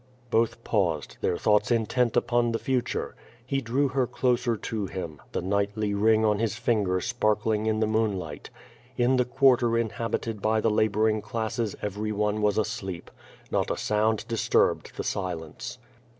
[0.31, 3.13] Both paused, their thoughts intent upon the future.
[3.45, 7.81] He drew her closer to him, the knightly ring on his finger spark ling in
[7.81, 8.49] the moonlight.
[8.97, 13.11] In the quarter inhal.ited by the kbor ing classes every one was asleep.
[13.51, 15.77] Not a sound disturbed the silence.